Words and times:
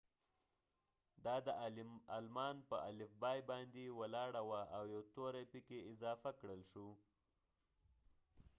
دا 1.25 1.35
د 1.45 1.47
آلمان 2.17 2.55
په 2.69 2.77
الفبای 2.89 3.39
باندي 3.49 3.85
ولاړه 3.99 4.41
وه 4.49 4.61
او 4.75 4.83
یو 4.93 5.03
توری 5.15 5.43
پکې 5.51 5.77
اضافه 5.91 6.31
کړل 6.39 6.61
شو 6.71 6.87